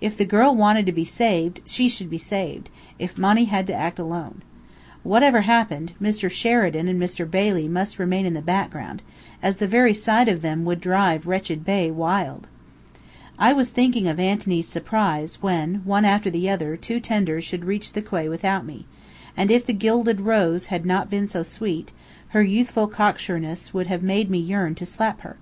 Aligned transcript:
If 0.00 0.16
the 0.16 0.24
girl 0.24 0.54
wanted 0.54 0.86
to 0.86 0.92
be 0.92 1.04
saved, 1.04 1.60
she 1.66 1.88
should 1.88 2.08
be 2.08 2.16
saved, 2.16 2.70
if 2.96 3.18
Monny 3.18 3.46
had 3.46 3.66
to 3.66 3.74
act 3.74 3.98
alone. 3.98 4.40
Whatever 5.02 5.40
happened, 5.40 5.94
Mr. 6.00 6.30
Sheridan 6.30 6.86
and 6.86 7.02
Mr. 7.02 7.28
Bailey 7.28 7.66
must 7.66 7.98
remain 7.98 8.24
in 8.24 8.34
the 8.34 8.40
background, 8.40 9.02
as 9.42 9.56
the 9.56 9.66
very 9.66 9.92
sight 9.92 10.28
of 10.28 10.42
them 10.42 10.64
would 10.64 10.80
drive 10.80 11.26
"Wretched 11.26 11.64
Bey" 11.64 11.90
wild! 11.90 12.46
I 13.36 13.52
was 13.52 13.70
thinking 13.70 14.06
of 14.06 14.20
Anthony's 14.20 14.68
surprise 14.68 15.42
when 15.42 15.82
one 15.84 16.04
after 16.04 16.30
the 16.30 16.48
other, 16.48 16.76
two 16.76 17.00
tenders 17.00 17.42
should 17.42 17.64
reach 17.64 17.94
the 17.94 18.00
quay 18.00 18.28
without 18.28 18.64
me; 18.64 18.86
and 19.36 19.50
if 19.50 19.66
the 19.66 19.72
Gilded 19.72 20.20
Rose 20.20 20.66
had 20.66 20.86
not 20.86 21.10
been 21.10 21.26
so 21.26 21.42
sweet, 21.42 21.90
her 22.28 22.44
youthful 22.44 22.86
cocksureness 22.86 23.74
would 23.74 23.88
have 23.88 24.04
made 24.04 24.30
me 24.30 24.38
yearn 24.38 24.76
to 24.76 24.86
slap 24.86 25.22
her. 25.22 25.36